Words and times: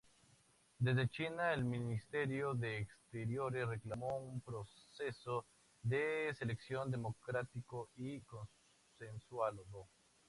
Desde 0.79 1.07
China, 1.09 1.53
el 1.53 1.63
ministerio 1.63 2.55
de 2.55 2.79
Exteriores 2.79 3.67
reclamó 3.67 4.17
un 4.17 4.41
proceso 4.41 5.45
de 5.83 6.33
selección 6.35 6.89
democrático 6.89 7.91
y 7.97 8.19
consensuado. 8.21 9.63